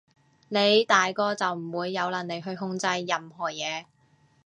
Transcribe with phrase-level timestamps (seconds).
[0.49, 3.85] 你大個就唔會有能力去控制任何嘢